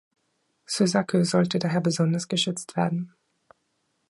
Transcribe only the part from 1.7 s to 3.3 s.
besonders geschützt werden.